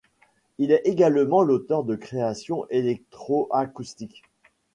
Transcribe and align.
Elle 0.57 0.71
est 0.71 0.81
également 0.85 1.43
l'auteur 1.43 1.83
de 1.83 1.95
créations 1.95 2.65
électroacoustiques. 2.71 4.23